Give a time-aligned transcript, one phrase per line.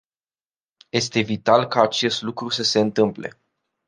[0.91, 3.37] Este vital ca acest lucru să se întâmple.